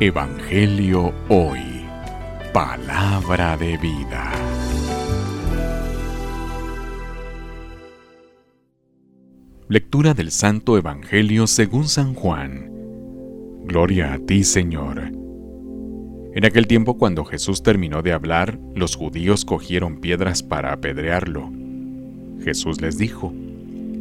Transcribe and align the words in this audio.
Evangelio 0.00 1.12
Hoy. 1.28 1.60
Palabra 2.52 3.56
de 3.56 3.76
vida. 3.76 4.32
Lectura 9.68 10.14
del 10.14 10.32
Santo 10.32 10.76
Evangelio 10.76 11.46
según 11.46 11.86
San 11.86 12.14
Juan. 12.14 12.70
Gloria 13.64 14.14
a 14.14 14.18
ti, 14.18 14.42
Señor. 14.42 15.00
En 16.34 16.44
aquel 16.44 16.66
tiempo 16.66 16.98
cuando 16.98 17.24
Jesús 17.24 17.62
terminó 17.62 18.02
de 18.02 18.12
hablar, 18.12 18.58
los 18.74 18.96
judíos 18.96 19.44
cogieron 19.44 20.00
piedras 20.00 20.42
para 20.42 20.72
apedrearlo. 20.72 21.52
Jesús 22.42 22.80
les 22.80 22.98
dijo, 22.98 23.32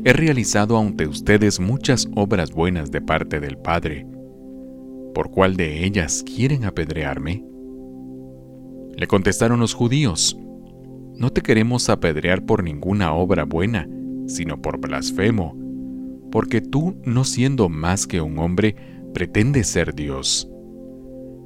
He 0.04 0.14
realizado 0.14 0.80
ante 0.80 1.06
ustedes 1.06 1.60
muchas 1.60 2.08
obras 2.16 2.52
buenas 2.52 2.90
de 2.90 3.02
parte 3.02 3.40
del 3.40 3.58
Padre. 3.58 4.08
¿Por 5.14 5.32
cuál 5.32 5.58
de 5.58 5.86
ellas 5.86 6.24
quieren 6.24 6.66
apedrearme? 6.66 7.44
Le 8.96 9.08
contestaron 9.08 9.60
los 9.60 9.74
judíos, 9.74 10.38
No 11.16 11.30
te 11.30 11.42
queremos 11.42 11.90
apedrear 11.90 12.46
por 12.46 12.64
ninguna 12.64 13.14
obra 13.14 13.44
buena, 13.44 13.88
sino 14.26 14.62
por 14.62 14.80
blasfemo, 14.80 15.56
porque 16.32 16.62
tú, 16.62 16.96
no 17.04 17.26
siendo 17.26 17.70
más 17.70 18.08
que 18.08 18.22
un 18.22 18.40
hombre, 18.40 18.76
pretendes 19.14 19.68
ser 19.68 19.94
Dios. 19.94 20.50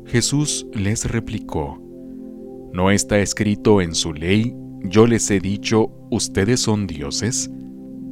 Jesús 0.06 0.68
les 0.74 1.10
replicó, 1.10 1.82
¿No 2.72 2.92
está 2.92 3.20
escrito 3.20 3.82
en 3.82 3.96
su 3.96 4.14
ley, 4.14 4.56
yo 4.84 5.08
les 5.08 5.30
he 5.32 5.40
dicho, 5.40 5.92
ustedes 6.12 6.60
son 6.60 6.88
dioses? 6.88 7.50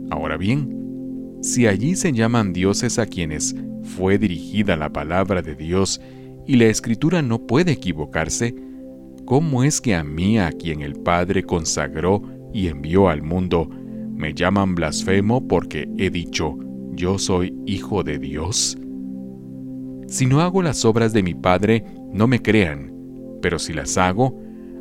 Ahora 0.10 0.38
bien, 0.38 0.83
si 1.44 1.68
allí 1.68 1.96
se 1.98 2.14
llaman 2.14 2.54
dioses 2.54 2.98
a 3.00 3.06
quienes 3.06 3.54
fue 3.84 4.18
dirigida 4.18 4.78
la 4.78 4.92
palabra 4.92 5.42
de 5.42 5.56
Dios 5.56 6.00
y 6.48 6.56
la 6.56 6.66
escritura 6.66 7.22
no 7.22 7.46
puede 7.46 7.74
equivocarse, 7.74 8.56
¿cómo 9.26 9.66
es 9.66 9.82
que 9.82 9.94
a 9.94 10.06
mí, 10.06 10.40
a 10.40 10.54
quien 10.54 10.82
el 10.82 10.96
Padre 10.96 11.44
consagró 11.44 12.22
y 12.54 12.70
envió 12.70 13.10
al 13.10 13.24
mundo, 13.24 13.70
me 13.70 14.34
llaman 14.34 14.74
blasfemo 14.74 15.46
porque 15.46 15.90
he 15.98 16.10
dicho, 16.10 16.56
yo 16.94 17.20
soy 17.20 17.54
hijo 17.66 18.04
de 18.04 18.20
Dios? 18.20 18.78
Si 20.08 20.26
no 20.26 20.40
hago 20.40 20.62
las 20.62 20.86
obras 20.86 21.12
de 21.12 21.24
mi 21.24 21.34
Padre, 21.34 21.84
no 22.14 22.26
me 22.26 22.42
crean, 22.42 22.94
pero 23.42 23.60
si 23.60 23.74
las 23.74 23.98
hago, 23.98 24.40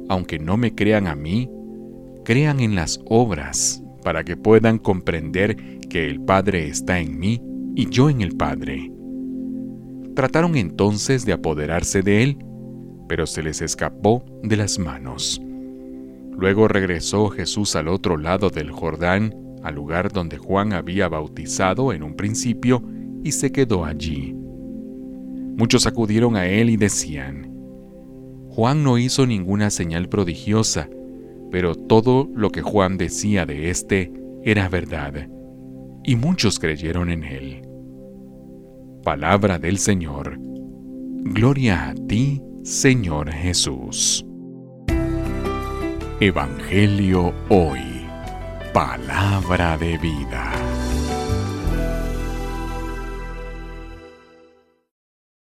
aunque 0.09 0.39
no 0.39 0.57
me 0.57 0.77
crean 0.77 1.09
a 1.09 1.17
mí, 1.17 1.51
crean 2.25 2.61
en 2.61 2.77
las 2.77 3.01
obras 3.07 3.82
para 4.03 4.25
que 4.25 4.37
puedan 4.37 4.79
comprender 4.79 5.57
que 5.89 6.07
el 6.07 6.21
Padre 6.21 6.69
está 6.69 6.99
en 6.99 7.19
mí 7.19 7.43
y 7.75 7.89
yo 7.89 8.11
en 8.11 8.21
el 8.21 8.37
Padre. 8.37 8.93
Trataron 10.15 10.57
entonces 10.57 11.25
de 11.25 11.33
apoderarse 11.33 12.03
de 12.03 12.23
él, 12.23 12.39
pero 13.09 13.27
se 13.27 13.43
les 13.43 13.63
escapó 13.63 14.25
de 14.43 14.57
las 14.57 14.79
manos. 14.79 15.41
Luego 16.37 16.69
regresó 16.69 17.29
Jesús 17.29 17.77
al 17.77 17.89
otro 17.89 18.17
lado 18.17 18.51
del 18.51 18.71
Jordán, 18.71 19.35
al 19.63 19.75
lugar 19.75 20.13
donde 20.13 20.39
Juan 20.39 20.73
había 20.73 21.09
bautizado 21.09 21.93
en 21.93 22.03
un 22.03 22.15
principio, 22.15 22.83
y 23.23 23.33
se 23.33 23.53
quedó 23.53 23.85
allí. 23.85 24.35
Muchos 25.57 25.87
acudieron 25.87 26.37
a 26.37 26.47
él 26.47 26.71
y 26.71 26.77
decían, 26.77 27.53
Juan 28.49 28.83
no 28.83 28.99
hizo 28.99 29.27
ninguna 29.27 29.71
señal 29.71 30.09
prodigiosa, 30.09 30.89
pero 31.53 31.75
todo 31.75 32.31
lo 32.35 32.51
que 32.51 32.63
Juan 32.63 32.97
decía 32.97 33.45
de 33.45 33.69
éste 33.69 34.11
era 34.43 34.69
verdad, 34.71 35.29
y 36.03 36.17
muchos 36.17 36.59
creyeron 36.59 37.11
en 37.11 37.23
él. 37.23 37.63
Palabra 39.05 39.59
del 39.59 39.79
Señor. 39.79 40.39
Gloria 41.25 41.91
a 41.91 41.95
ti, 41.95 42.43
Señor 42.65 43.31
Jesús. 43.31 44.25
Evangelio 46.21 47.35
hoy. 47.51 48.07
Palabra 48.73 49.77
de 49.77 49.99
vida. 49.99 50.82